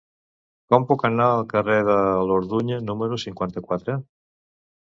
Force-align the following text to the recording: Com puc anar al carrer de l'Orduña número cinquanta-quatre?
Com 0.73 0.87
puc 0.91 1.05
anar 1.09 1.27
al 1.33 1.43
carrer 1.51 1.77
de 1.89 1.97
l'Orduña 2.31 2.81
número 2.89 3.23
cinquanta-quatre? 3.27 4.01